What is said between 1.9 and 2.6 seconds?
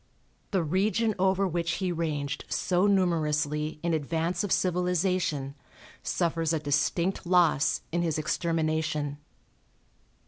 ranged